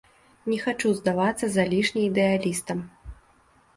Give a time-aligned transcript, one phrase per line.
[0.51, 2.79] Не хачу здавацца залішне ідэалістам.